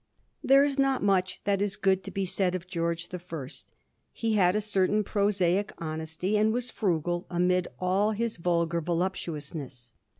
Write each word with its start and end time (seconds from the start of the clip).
There 0.43 0.63
is 0.65 0.79
not 0.79 1.03
much 1.03 1.41
that 1.43 1.61
is 1.61 1.75
good 1.75 2.03
to 2.05 2.09
be 2.09 2.25
said 2.25 2.55
of 2.55 2.65
George 2.65 3.09
the 3.09 3.19
First. 3.19 3.75
He 4.11 4.33
had 4.33 4.55
a 4.55 4.59
certain 4.59 5.03
prosaic 5.03 5.71
honesty, 5.77 6.37
and 6.37 6.51
was 6.51 6.71
firugal 6.71 7.25
amid 7.29 7.67
all 7.79 8.09
his 8.09 8.37
vulgar 8.37 8.81
voluptuousness. 8.81 9.91